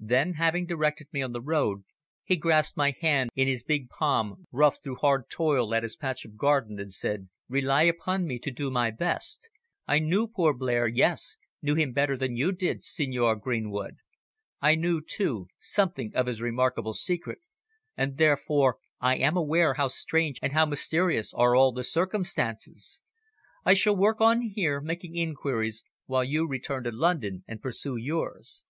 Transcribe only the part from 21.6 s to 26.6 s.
the circumstances. I shall work on here, making inquiries, while you